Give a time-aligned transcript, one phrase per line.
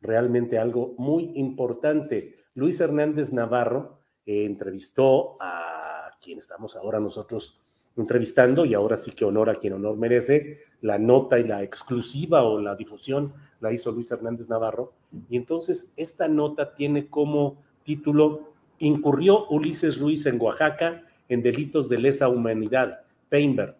[0.00, 2.36] realmente algo muy importante.
[2.54, 7.60] Luis Hernández Navarro eh, entrevistó a quien estamos ahora nosotros
[7.96, 10.60] entrevistando y ahora sí que honor a quien honor merece.
[10.80, 14.92] La nota y la exclusiva o la difusión la hizo Luis Hernández Navarro.
[15.28, 21.98] Y entonces esta nota tiene como título Incurrió Ulises Ruiz en Oaxaca en delitos de
[21.98, 23.76] lesa humanidad, Painberg.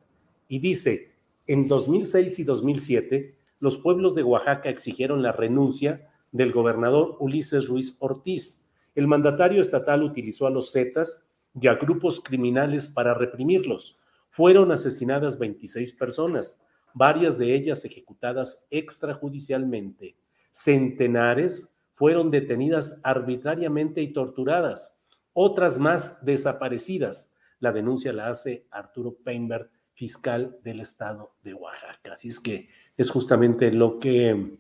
[0.48, 1.12] Y dice,
[1.46, 7.96] en 2006 y 2007, los pueblos de Oaxaca exigieron la renuncia del gobernador Ulises Ruiz
[7.98, 8.64] Ortiz.
[8.94, 11.28] El mandatario estatal utilizó a los Zetas
[11.60, 13.98] y a grupos criminales para reprimirlos.
[14.30, 16.60] Fueron asesinadas 26 personas,
[16.94, 20.16] varias de ellas ejecutadas extrajudicialmente.
[20.52, 24.96] Centenares fueron detenidas arbitrariamente y torturadas,
[25.32, 27.34] otras más desaparecidas.
[27.58, 32.12] La denuncia la hace Arturo Peinberg, fiscal del estado de Oaxaca.
[32.12, 34.58] Así es que es justamente lo que,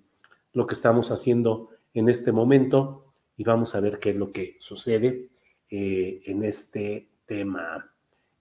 [0.54, 4.56] lo que estamos haciendo en este momento y vamos a ver qué es lo que
[4.60, 5.28] sucede
[5.68, 7.84] eh, en este tema.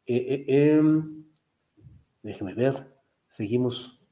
[0.06, 1.25] Eh, eh, em,
[2.22, 2.96] déjeme ver,
[3.30, 4.09] seguimos.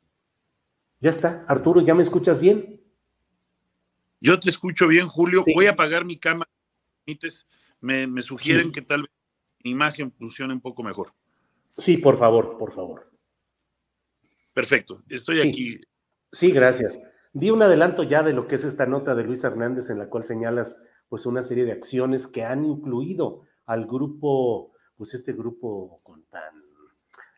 [1.00, 2.82] Ya está, Arturo, ¿ya me escuchas bien?
[4.20, 5.44] Yo te escucho bien, Julio.
[5.46, 5.54] Sí.
[5.54, 6.50] Voy a apagar mi cámara.
[7.80, 8.72] Me, me sugieren Sí.
[8.72, 9.12] que tal vez
[9.64, 11.14] mi imagen funcione un poco mejor.
[11.78, 13.12] Sí, por favor, por favor.
[14.56, 15.50] Perfecto, estoy Sí.
[15.50, 15.82] aquí.
[16.32, 17.00] Sí, gracias.
[17.34, 20.10] Di un adelanto ya de lo que es esta nota de Luis Hernández en la
[20.10, 26.00] cual señalas pues una serie de acciones que han incluido al grupo, pues este grupo
[26.04, 26.56] con tan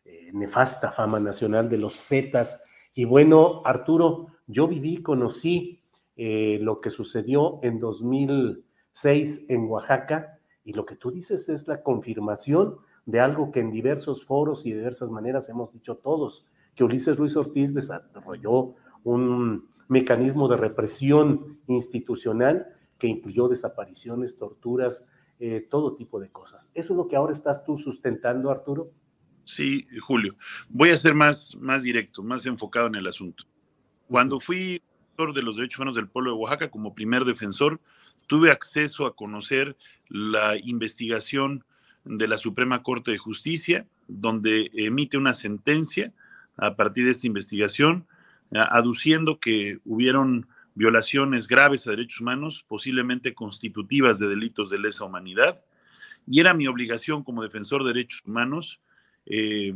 [0.05, 2.63] eh, nefasta fama nacional de los Zetas.
[2.93, 5.81] Y bueno, Arturo, yo viví, conocí
[6.15, 11.81] eh, lo que sucedió en 2006 en Oaxaca y lo que tú dices es la
[11.81, 16.45] confirmación de algo que en diversos foros y de diversas maneras hemos dicho todos,
[16.77, 22.67] que Ulises Ruiz Ortiz desarrolló un mecanismo de represión institucional
[22.99, 26.71] que incluyó desapariciones, torturas, eh, todo tipo de cosas.
[26.75, 28.85] ¿Eso es lo que ahora estás tú sustentando, Arturo?
[29.43, 30.35] Sí, Julio.
[30.69, 33.45] Voy a ser más, más directo, más enfocado en el asunto.
[34.07, 34.81] Cuando fui
[35.17, 37.79] defensor de los derechos humanos del pueblo de Oaxaca como primer defensor,
[38.27, 39.75] tuve acceso a conocer
[40.09, 41.63] la investigación
[42.05, 46.13] de la Suprema Corte de Justicia, donde emite una sentencia
[46.57, 48.05] a partir de esta investigación,
[48.51, 55.63] aduciendo que hubieron violaciones graves a derechos humanos, posiblemente constitutivas de delitos de lesa humanidad,
[56.25, 58.79] y era mi obligación como defensor de derechos humanos
[59.25, 59.73] eh,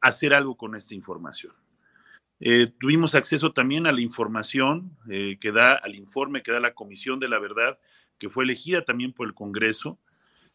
[0.00, 1.52] hacer algo con esta información.
[2.38, 6.74] Eh, tuvimos acceso también a la información eh, que da, al informe que da la
[6.74, 7.78] Comisión de la Verdad,
[8.18, 9.98] que fue elegida también por el Congreso,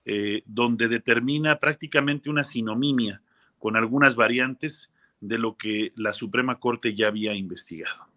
[0.05, 3.21] eh, donde determina prácticamente una sinomimia
[3.59, 8.07] con algunas variantes de lo que la Suprema Corte ya había investigado.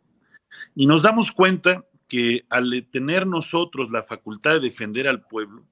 [0.75, 5.65] Y nos damos cuenta que al tener nosotros la facultad de defender al pueblo,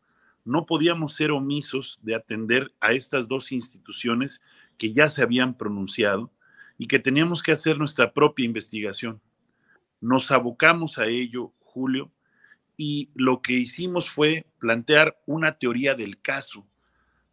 [0.45, 4.43] no podíamos ser omisos de atender a estas dos instituciones
[4.77, 6.31] que ya se habían pronunciado
[6.79, 9.21] y que teníamos que hacer nuestra propia investigación.
[10.01, 12.11] Nos abocamos a ello, Julio,
[12.77, 16.67] y lo que hicimos fue plantear una teoría del caso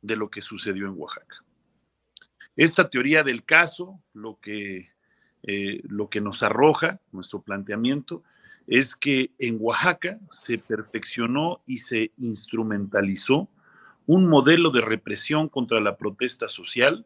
[0.01, 1.43] de lo que sucedió en Oaxaca.
[2.59, 4.89] Esta teoría del caso, lo que,
[5.43, 8.21] eh, lo que nos arroja, nuestro planteamiento,
[8.67, 13.47] es que en Oaxaca se perfeccionó y se instrumentalizó
[14.07, 17.05] un modelo de represión contra la protesta social,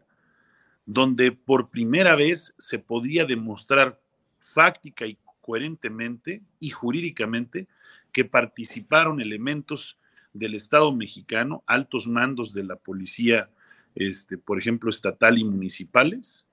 [0.87, 4.01] donde por primera vez se podía demostrar
[4.39, 7.67] fáctica y coherentemente y jurídicamente
[8.11, 9.99] que participaron elementos
[10.33, 13.51] del Estado mexicano, altos mandos de la policía,
[13.95, 16.47] este, por ejemplo, estatal y municipales,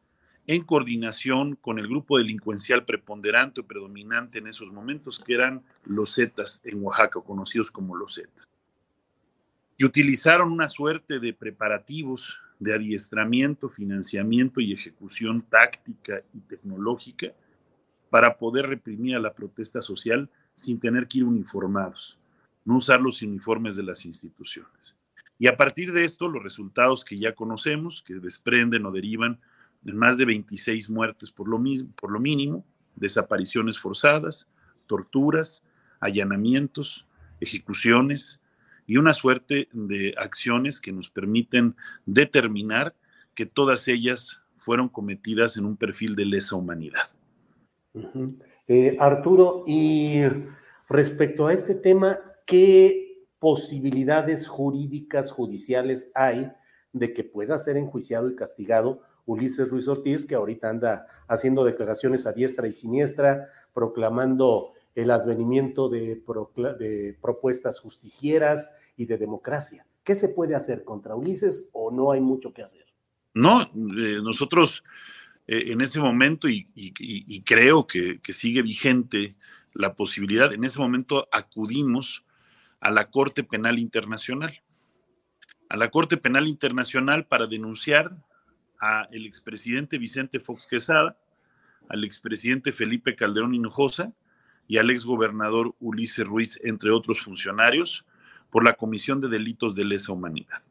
[0.46, 6.14] en coordinación con el grupo delincuencial preponderante o predominante en esos momentos, que eran los
[6.14, 8.50] Zetas en Oaxaca, conocidos como los Zetas.
[9.76, 17.32] Y utilizaron una suerte de preparativos de adiestramiento, financiamiento y ejecución táctica y tecnológica
[18.10, 22.18] para poder reprimir a la protesta social sin tener que ir uniformados,
[22.64, 24.94] no usar los uniformes de las instituciones.
[25.40, 29.40] Y a partir de esto, los resultados que ya conocemos, que desprenden o derivan
[29.80, 32.62] de más de 26 muertes por lo, mismo, por lo mínimo,
[32.94, 34.50] desapariciones forzadas,
[34.86, 35.62] torturas,
[35.98, 37.06] allanamientos,
[37.40, 38.42] ejecuciones
[38.86, 42.94] y una suerte de acciones que nos permiten determinar
[43.34, 47.08] que todas ellas fueron cometidas en un perfil de lesa humanidad.
[48.68, 50.20] Eh, Arturo, y
[50.90, 53.09] respecto a este tema, ¿qué
[53.40, 56.52] posibilidades jurídicas, judiciales hay
[56.92, 62.26] de que pueda ser enjuiciado y castigado Ulises Ruiz Ortiz, que ahorita anda haciendo declaraciones
[62.26, 66.22] a diestra y siniestra, proclamando el advenimiento de,
[67.20, 69.86] propuestas justicieras y de democracia.
[70.04, 72.84] ¿Qué se puede hacer contra Ulises o no hay mucho que hacer?
[73.32, 74.82] No, eh, nosotros
[75.46, 79.36] eh, en ese momento, y, creo que, que, sigue vigente
[79.72, 82.24] la posibilidad, en ese momento acudimos
[82.80, 84.60] a la Corte Penal Internacional.
[85.68, 88.16] A la Corte Penal Internacional para denunciar
[88.78, 91.16] al expresidente Vicente Fox Quesada,
[91.88, 94.12] al expresidente Felipe Calderón Hinojosa
[94.66, 98.06] y al exgobernador Ulises Ruiz, entre otros funcionarios,
[98.50, 100.62] por la comisión de delitos de lesa humanidad.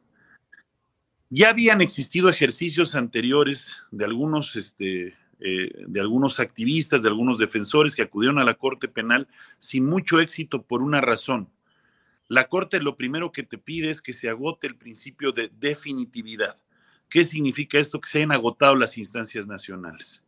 [1.28, 7.94] Ya habían existido ejercicios anteriores de algunos, este, eh, de algunos activistas, de algunos defensores
[7.94, 9.28] que acudieron a la Corte Penal
[9.60, 11.48] sin mucho éxito por una razón.
[12.30, 16.62] La Corte lo primero que te pide es que se agote el principio de definitividad.
[17.08, 18.00] ¿Qué significa esto?
[18.00, 20.24] Que se hayan agotado las instancias nacionales.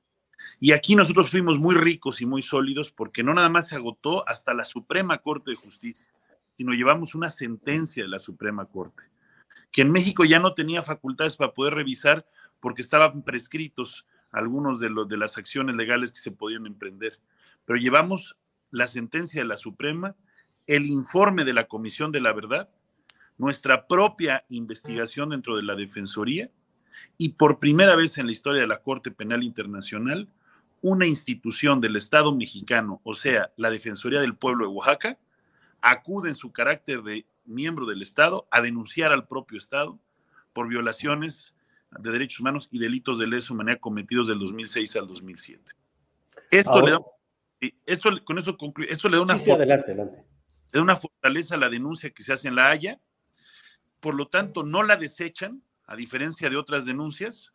[0.59, 4.29] Y aquí nosotros fuimos muy ricos y muy sólidos porque no nada más se agotó
[4.29, 6.11] hasta la Suprema Corte de Justicia,
[6.57, 9.05] sino llevamos una sentencia de la Suprema Corte,
[9.71, 12.27] que en México ya no tenía facultades para poder revisar
[12.59, 17.21] porque estaban prescritos algunos de, los, de las acciones legales que se podían emprender.
[17.65, 18.37] Pero llevamos
[18.73, 20.17] la sentencia de la Suprema,
[20.67, 22.69] el informe de la Comisión de la Verdad,
[23.39, 26.51] nuestra propia investigación dentro de la Defensoría
[27.19, 30.29] y por primera vez en la historia de la Corte Penal Internacional,
[30.83, 35.19] una institución del Estado mexicano, o sea, la Defensoría del Pueblo de Oaxaca,
[35.81, 39.99] acude en su carácter de miembro del Estado a denunciar al propio Estado
[40.53, 41.55] por violaciones
[41.99, 45.63] de derechos humanos y delitos de lesa humanidad cometidos del 2006 al 2007.
[46.51, 47.01] Esto le da,
[47.87, 48.57] esto, con eso
[48.89, 50.25] esto le da una, adelante, adelante.
[50.73, 53.01] Da una fortaleza la denuncia que se hace en la Haya,
[54.01, 57.53] por lo tanto no la desechan, a diferencia de otras denuncias,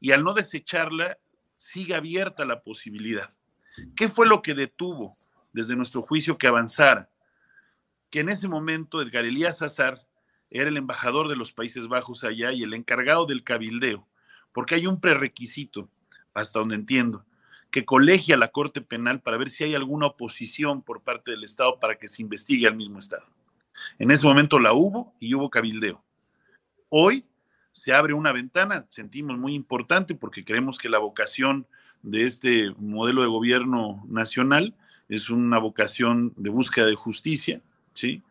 [0.00, 1.18] y al no desecharla,
[1.58, 3.30] sigue abierta la posibilidad.
[3.94, 5.14] ¿Qué fue lo que detuvo
[5.52, 7.10] desde nuestro juicio que avanzara?
[8.10, 10.06] Que en ese momento Edgar Elías Azar
[10.48, 14.08] era el embajador de los Países Bajos allá y el encargado del cabildeo,
[14.52, 15.90] porque hay un prerequisito,
[16.32, 17.25] hasta donde entiendo,
[17.76, 21.78] que colegia la Corte Penal para ver si hay alguna oposición por parte del Estado
[21.78, 23.26] para que se investigue al mismo Estado.
[23.98, 26.02] En ese momento la hubo y hubo cabildeo.
[26.88, 27.26] Hoy
[27.72, 31.66] se abre una ventana, sentimos muy importante porque creemos que la vocación
[32.00, 34.74] de este modelo de gobierno nacional
[35.10, 37.60] es una vocación de búsqueda de justicia,
[37.92, 38.22] ¿sí?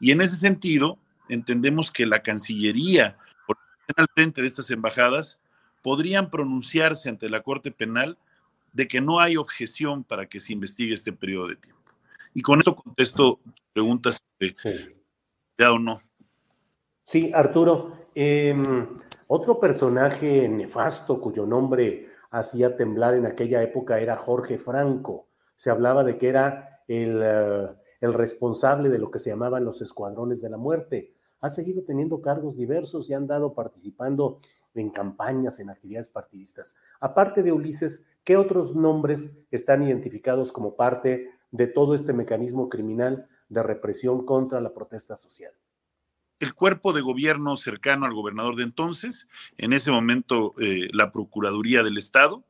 [0.00, 0.96] Y en ese sentido,
[1.28, 3.58] entendemos que la Cancillería, por
[3.96, 5.42] al frente de estas embajadas,
[5.82, 8.16] podrían pronunciarse ante la Corte Penal
[8.74, 11.80] de que no hay objeción para que se investigue este periodo de tiempo.
[12.34, 13.40] Y con esto contesto
[13.72, 14.54] preguntas sobre
[15.56, 16.02] ya o no.
[17.06, 18.62] Sí, Arturo, Em,
[19.26, 25.26] otro personaje nefasto cuyo nombre hacía temblar en aquella época era Jorge Franco.
[25.56, 27.68] Se hablaba de que era el, eh,
[28.00, 31.12] el responsable de lo que se llamaban los escuadrones de la muerte.
[31.40, 34.38] Ha seguido teniendo cargos diversos y han dado participando
[34.74, 36.74] en campañas, en actividades partidistas.
[37.00, 43.28] Aparte de Ulises, ¿qué otros nombres están identificados como parte de todo este mecanismo criminal
[43.48, 45.52] de represión contra la protesta social?
[46.40, 51.82] el cuerpo de gobierno cercano al gobernador de entonces, en ese momento eh, la Procuraduría
[51.82, 52.44] del Estado,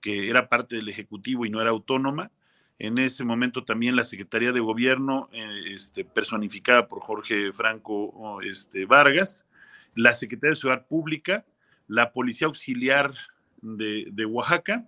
[0.00, 2.30] que era parte del Ejecutivo y no era autónoma,
[2.78, 8.86] en ese momento también la Secretaría de Gobierno, eh, este, personificada por Jorge Franco este,
[8.86, 9.46] Vargas,
[9.94, 11.44] la Secretaría de Ciudad Pública,
[11.86, 13.14] la Policía Auxiliar
[13.60, 14.84] de, de Oaxaca,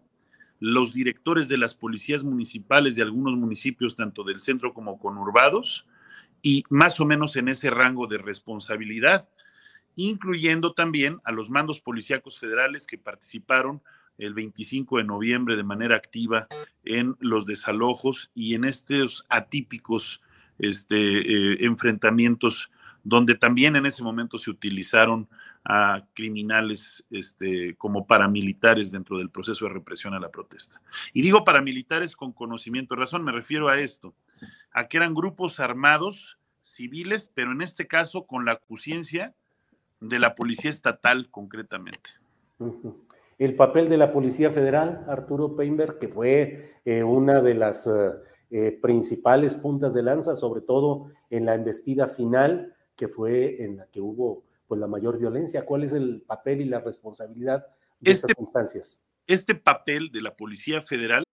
[0.65, 5.85] los directores de las policías municipales de algunos municipios, tanto del centro como conurbados,
[6.41, 9.29] y más o menos en ese rango de responsabilidad,
[9.95, 13.83] incluyendo también a los mandos policíacos federales que participaron
[14.17, 16.47] el 25 de noviembre de manera activa
[16.83, 20.23] en los desalojos y en estos atípicos
[20.59, 22.71] este, eh, enfrentamientos
[23.03, 25.29] donde también en ese momento se utilizaron
[25.65, 30.81] a criminales este, como paramilitares dentro del proceso de represión a la protesta.
[31.13, 34.15] Y digo paramilitares con conocimiento de razón, me refiero a esto,
[34.73, 39.35] a que eran grupos armados civiles, pero en este caso con la acuciencia
[40.01, 42.11] de la Policía Estatal concretamente.
[43.39, 48.13] El papel de la Policía Federal, Arturo Peinberg, que fue eh, una de las eh,
[48.51, 53.87] eh, principales puntas de lanza, sobre todo en la embestida final, que fue en la
[53.87, 55.65] que hubo pues, la mayor violencia.
[55.65, 57.67] ¿Cuál es el papel y la responsabilidad
[58.01, 59.01] de este, estas instancias?
[59.27, 61.25] Este papel de la Policía Federal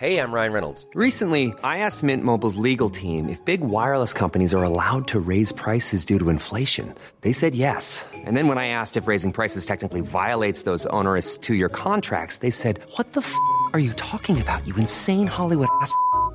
[0.00, 0.86] Hey, I'm Ryan Reynolds.
[0.94, 5.52] Recently, I asked Mint Mobile's legal team if big wireless companies are allowed to raise
[5.52, 6.94] prices due to inflation.
[7.20, 8.02] They said yes.
[8.24, 12.38] And then when I asked if raising prices technically violates those onerous two year contracts,
[12.38, 13.36] they said, What the f
[13.74, 15.94] are you talking about, you insane Hollywood ass?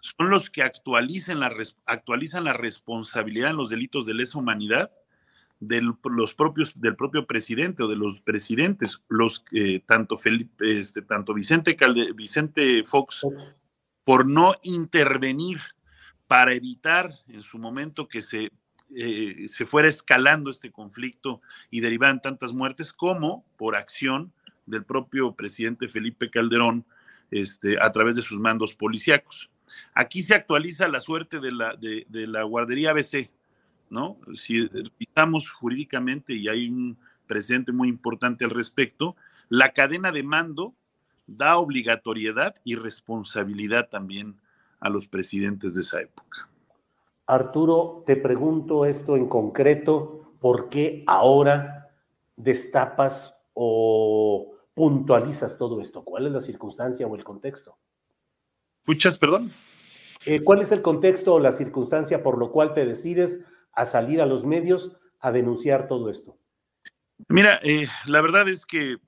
[0.00, 1.52] Son los que actualizan la,
[1.86, 4.90] actualizan la responsabilidad en los delitos de lesa humanidad
[5.60, 9.44] de los propios, del propio presidente o de los presidentes, los
[9.86, 11.76] tanto Felipe, este, tanto Vicente
[12.14, 13.26] Vicente Fox,
[14.04, 15.58] por no intervenir
[16.28, 18.52] para evitar en su momento que se,
[18.94, 21.40] eh, se fuera escalando este conflicto
[21.70, 24.32] y derivaran tantas muertes, como por acción
[24.66, 26.84] del propio presidente Felipe Calderón
[27.30, 29.50] este, a través de sus mandos policíacos.
[29.94, 33.30] Aquí se actualiza la suerte de la, de, la guardería ABC,
[33.90, 34.16] ¿no?
[34.34, 36.96] Si revisamos jurídicamente y hay un
[37.26, 39.16] presente muy importante al respecto,
[39.48, 40.74] la cadena de mando
[41.26, 44.40] da obligatoriedad y responsabilidad también
[44.80, 46.48] a los presidentes de esa época.
[47.26, 51.90] Arturo, te pregunto esto en concreto, ¿por qué ahora
[52.36, 56.02] destapas o puntualizas todo esto?
[56.02, 57.76] ¿Cuál es la circunstancia o el contexto?
[58.88, 59.52] ¿Escuchas, perdón?
[60.24, 64.22] Eh, ¿Cuál es el contexto o la circunstancia por lo cual te decides a salir
[64.22, 66.38] a los medios a denunciar todo esto?
[67.28, 68.98] Mira, eh, la verdad es que, eh,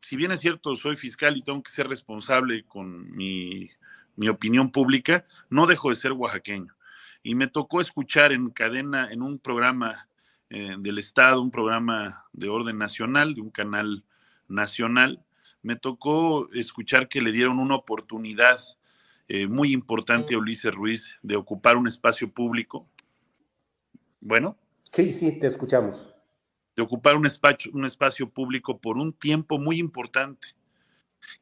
[0.00, 3.68] si bien es cierto, soy fiscal y tengo que ser responsable con mi,
[4.16, 6.74] mi opinión pública, no dejo de ser oaxaqueño.
[7.22, 10.08] Y me tocó escuchar en cadena, en un programa
[10.48, 14.04] del Estado, un programa de orden nacional, de un canal
[14.48, 15.22] nacional,
[15.60, 18.58] me tocó escuchar que le dieron una oportunidad
[19.28, 22.88] eh, muy importante a Ulises Ruiz de ocupar un espacio público.
[24.20, 24.56] Bueno.
[24.92, 26.08] Sí, sí, te escuchamos.
[26.74, 30.48] De ocupar un espacio, un espacio público por un tiempo muy importante.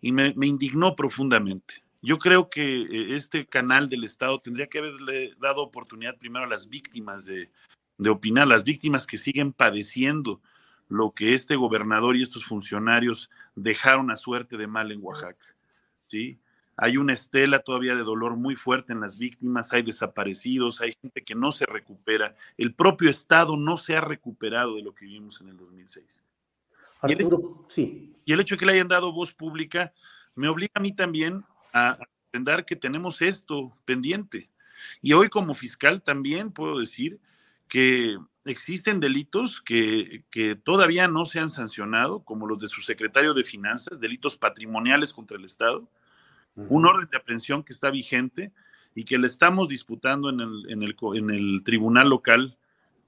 [0.00, 1.83] Y me, indignó profundamente.
[2.02, 6.49] Yo creo que eh, este canal del Estado tendría que haberle dado oportunidad primero a
[6.49, 7.50] las víctimas de,
[7.99, 10.40] de opinar, las víctimas que siguen padeciendo
[10.88, 15.45] lo que este gobernador y estos funcionarios dejaron a suerte de mal en Oaxaca.
[16.07, 16.38] ¿sí?
[16.76, 21.25] Hay una estela todavía de dolor muy fuerte en las víctimas, hay desaparecidos, hay gente
[21.25, 22.37] que no se recupera.
[22.59, 26.25] El propio Estado no se ha recuperado de lo que vivimos en el 2006.
[27.09, 27.28] y, el,
[27.68, 28.14] sí.
[28.25, 29.95] y el hecho de que le hayan dado voz pública
[30.35, 34.50] me obliga a mí también a aprender que tenemos esto pendiente.
[35.00, 37.18] Y hoy como fiscal también puedo decir
[37.68, 43.35] que existen delitos que, que, todavía no se han sancionado, como los de su secretario
[43.35, 45.88] de Finanzas, delitos patrimoniales contra el Estado,
[46.56, 48.50] un orden de aprehensión que está vigente
[48.94, 52.56] y que le estamos disputando en el, en el, en el tribunal local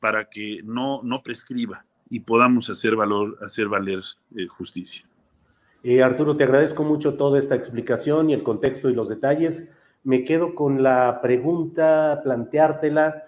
[0.00, 4.02] para que no, no prescriba y podamos hacer, valor, hacer valer
[4.36, 5.04] eh, justicia.
[5.82, 9.72] Eh, Arturo, te agradezco mucho toda esta explicación y el contexto y los detalles.
[10.04, 13.24] Me quedo con la pregunta, planteártela.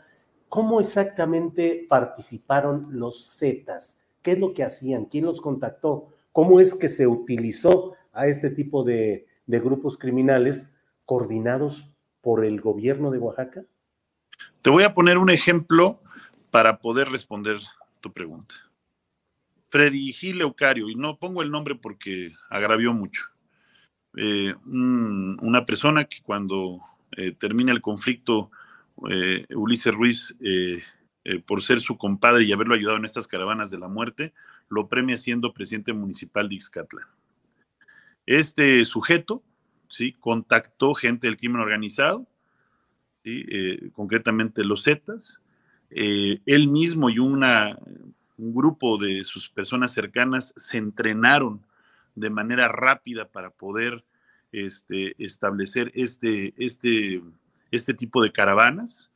[0.49, 4.01] ¿Cómo exactamente participaron los Zetas?
[4.23, 5.07] ¿Qué es lo que hacían?
[5.07, 6.09] ¿Quién los contactó?
[6.33, 10.77] ¿Cómo es que se utilizó a este tipo de, de grupos criminales
[11.07, 11.89] coordinados
[12.21, 13.65] por el gobierno de Oaxaca?
[14.63, 16.01] Te voy a poner un ejemplo
[16.53, 17.59] para poder responder
[18.01, 18.55] tu pregunta.
[19.69, 23.25] Freddy Gil Eucario, y no pongo el nombre porque agravió mucho.
[24.17, 26.79] Eh, una persona que cuando
[27.17, 28.51] eh, termina el conflicto,
[29.09, 30.37] eh, Ulises Ruiz,
[31.47, 34.33] por ser su compadre y haberlo ayudado en estas caravanas de la muerte,
[34.69, 37.07] lo premia siendo presidente municipal de Ixcatlan.
[38.31, 39.43] Este sujeto,
[39.89, 40.13] ¿sí?
[40.13, 42.29] Contactó gente del crimen organizado,
[43.93, 45.41] concretamente los Zetas,
[45.91, 47.43] él mismo y un
[48.39, 51.61] grupo de sus personas cercanas se entrenaron
[52.15, 54.05] de manera rápida para poder
[54.53, 57.21] este, establecer este, este,
[57.73, 59.11] este tipo de caravanas.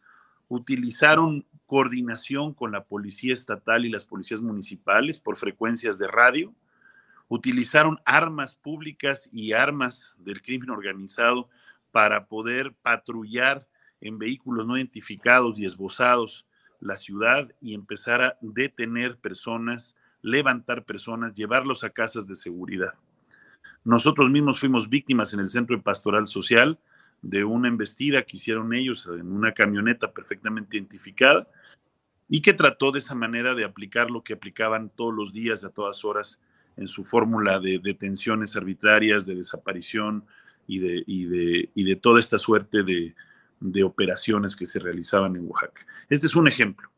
[0.48, 6.52] Utilizaron coordinación con la policía estatal y las policías municipales por frecuencias de radio.
[7.34, 11.48] Utilizaron armas públicas y armas del crimen organizado
[11.90, 13.66] para poder patrullar
[14.00, 16.46] en vehículos no identificados y esbozados
[16.78, 22.92] la ciudad y empezar a detener personas, levantar personas, llevarlos a casas de seguridad.
[23.82, 26.78] Nosotros mismos fuimos víctimas en el Centro de Pastoral Social
[27.20, 31.48] de una embestida que hicieron ellos en una camioneta perfectamente identificada
[32.28, 35.70] y que trató de esa manera de aplicar lo que aplicaban todos los días, a
[35.70, 36.40] todas horas,
[36.76, 40.24] en su fórmula de detenciones arbitrarias, de desaparición
[40.66, 43.14] y de, de, y de toda esta suerte de,
[43.60, 45.86] de operaciones que se realizaban en Oaxaca.
[46.08, 46.90] Este es un ejemplo.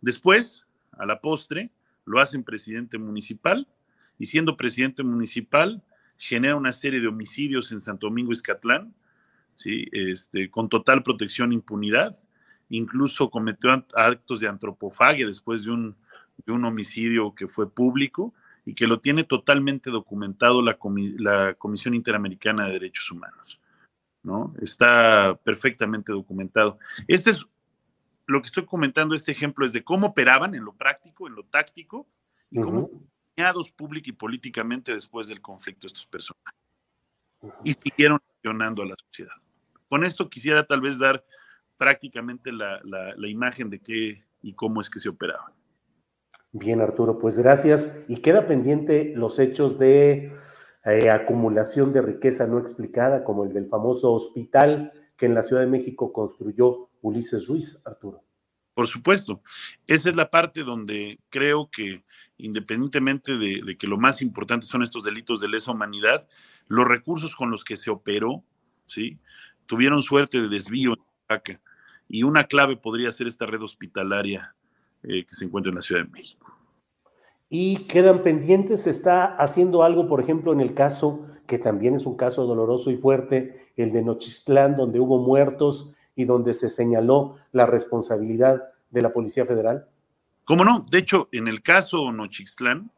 [0.00, 1.70] Después, a la postre,
[2.04, 3.68] lo hacen presidente municipal
[4.18, 5.82] y siendo presidente municipal
[6.18, 8.94] genera una serie de homicidios en Santo Domingo Escatlán,
[9.54, 9.86] ¿sí?
[9.92, 12.16] este, con total protección e impunidad.
[12.68, 15.96] Incluso cometió actos de antropofagia después de un,
[16.44, 20.78] de un homicidio que fue público y que lo tiene totalmente documentado la,
[21.18, 23.60] la Comisión Interamericana de Derechos Humanos.
[24.22, 24.54] ¿no?
[24.60, 26.78] Está perfectamente documentado.
[27.08, 27.46] Este es
[28.26, 31.44] lo que estoy comentando, este ejemplo es de cómo operaban en lo práctico, en lo
[31.44, 32.06] táctico,
[32.50, 32.90] y cómo
[33.76, 36.60] pública y políticamente después del conflicto estos personajes.
[37.64, 39.34] Y siguieron accionando a la sociedad.
[39.88, 41.24] Con esto quisiera tal vez dar
[41.78, 45.52] prácticamente la, la, imagen de qué y cómo es que se operaban.
[46.52, 48.04] Bien, Arturo, pues gracias.
[48.08, 50.32] Y queda pendiente los hechos de
[50.84, 55.62] eh, acumulación de riqueza no explicada, como el del famoso hospital que en la Ciudad
[55.62, 58.24] de México construyó Ulises Ruiz, Arturo.
[58.74, 59.42] Por supuesto,
[59.86, 62.02] esa es la parte donde creo que
[62.38, 66.26] independientemente de, que lo más importante son estos delitos de lesa humanidad,
[66.66, 68.42] los recursos con los que se operó,
[68.86, 69.18] ¿sí?
[69.66, 71.60] Tuvieron suerte de desvío en Oaxaca.
[72.08, 74.54] Y una clave podría ser esta red hospitalaria
[75.02, 76.46] eh, que se encuentra en la Ciudad de México.
[77.48, 82.06] Y quedan pendientes, se está haciendo algo, por ejemplo, en el caso, que también es
[82.06, 87.36] un caso doloroso y fuerte, el de Nochistlán, donde hubo muertos y donde se señaló
[87.52, 89.86] la responsabilidad de la Policía Federal.
[90.44, 90.84] ¿Cómo no?
[90.90, 92.90] De hecho, en el caso Nochixtlán,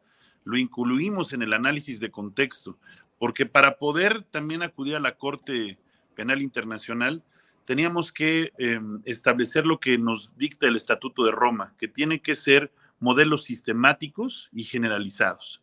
[0.43, 2.77] lo incluimos en el análisis de contexto,
[3.17, 5.77] porque para poder también acudir a la Corte
[6.15, 7.23] Penal Internacional,
[7.65, 12.35] teníamos que em, establecer lo que nos dicta el Estatuto de Roma, que tiene que
[12.35, 15.61] ser modelos sistemáticos y generalizados.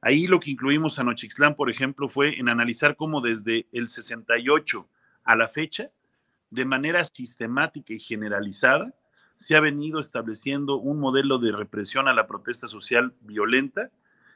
[0.00, 4.88] Ahí lo que incluimos a Nochixtlán, por ejemplo, fue en analizar cómo desde el 68
[5.24, 5.86] a la fecha,
[6.50, 8.94] de manera sistemática y generalizada,
[9.36, 13.90] se ha venido estableciendo un modelo de represión a la protesta social violenta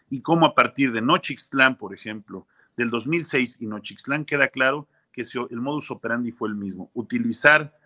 [0.09, 5.23] y cómo a partir de Nochixtlán, por ejemplo, del 2006 y Nochixtlán queda claro que
[5.51, 7.77] el modus operandi fue el mismo, utilizar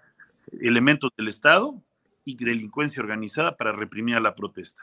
[0.61, 1.81] elementos del Estado
[2.25, 4.83] y delincuencia organizada para reprimir a la protesta.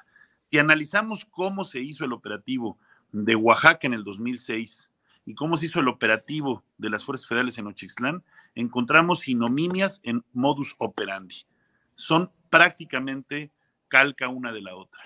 [0.49, 2.79] Si analizamos cómo se hizo el operativo
[3.11, 4.89] de Oaxaca en el 2006
[5.25, 8.23] y cómo se hizo el operativo de las fuerzas federales en Nochixtlán,
[8.55, 11.45] encontramos sinomimias en modus operandi
[11.97, 13.51] son prácticamente
[13.89, 15.01] calca una de la otra.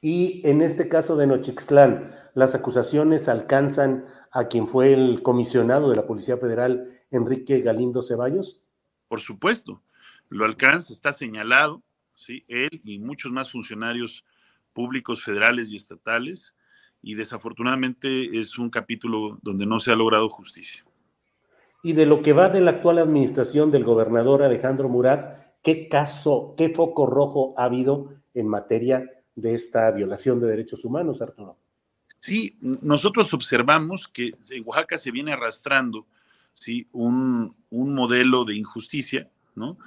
[0.00, 5.96] Y en este caso de Nochixtlán, las acusaciones alcanzan a quien fue el comisionado de
[5.96, 8.60] la Policía Federal, Enrique Galindo Ceballos.
[9.08, 9.82] Por supuesto,
[10.28, 11.82] lo alcanza, está señalado,
[12.14, 12.42] ¿sí?
[12.48, 14.24] él y muchos más funcionarios
[14.72, 16.54] públicos federales y estatales,
[17.00, 20.84] y desafortunadamente es un capítulo donde no se ha logrado justicia
[21.82, 26.54] y de lo que va de la actual administración del gobernador Alejandro Murat, ¿qué caso,
[26.56, 31.56] qué foco rojo ha habido en materia de esta violación de derechos humanos, Arturo?
[32.18, 36.06] Sí, nosotros observamos que en Oaxaca se viene arrastrando
[36.52, 36.88] ¿sí?
[36.92, 39.78] un, un modelo de injusticia, ¿no?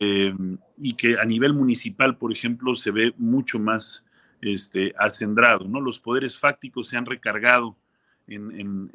[0.00, 0.34] eh,
[0.76, 4.04] y que a nivel municipal, por ejemplo, se ve mucho más
[4.40, 5.80] este, acendrado, ¿no?
[5.80, 7.76] Los poderes fácticos se han recargado
[8.26, 8.90] en,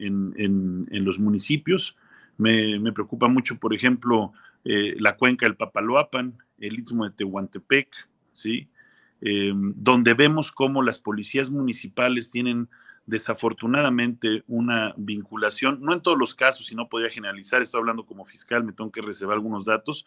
[0.91, 1.95] los municipios.
[2.37, 4.33] Me, preocupa mucho, por ejemplo,
[4.65, 7.87] eh, la cuenca del Papaloapan, el istmo de Tehuantepec,
[8.33, 8.67] ¿sí?
[9.21, 12.69] Eh, donde vemos cómo las policías municipales tienen
[13.05, 18.23] desafortunadamente una vinculación, no en todos los casos, si no podría generalizar, estoy hablando como
[18.23, 20.05] fiscal, me tengo que reservar algunos datos,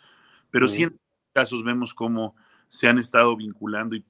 [0.50, 0.96] pero sí en
[1.32, 2.36] casos vemos cómo
[2.68, 4.04] se han estado vinculando y,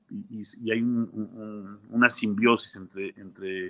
[0.70, 3.66] hay una simbiosis entre, entre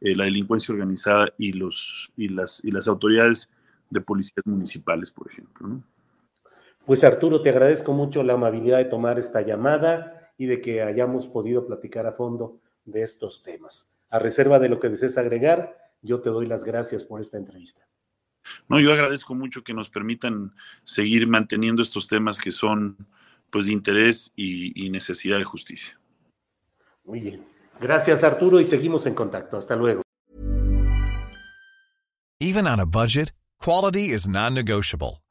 [0.00, 3.50] eh, la delincuencia organizada y, los, y, las, y las autoridades
[3.90, 5.82] de policías municipales, por ejemplo.
[6.86, 11.26] Pues Arturo, te agradezco mucho la amabilidad de tomar esta llamada y de que hayamos
[11.26, 13.92] podido platicar a fondo de estos temas.
[14.08, 17.86] A reserva de lo que desees agregar, yo te doy las gracias por esta entrevista.
[18.68, 22.96] No, yo agradezco mucho que nos permitan seguir manteniendo estos temas que son
[23.50, 25.98] pues de interés y, y necesidad de justicia.
[27.04, 27.42] Muy bien.
[27.80, 29.56] Gracias Arturo y seguimos en contacto.
[29.58, 30.02] Hasta luego.
[32.40, 35.20] Even on a budget, quality is non-negotiable.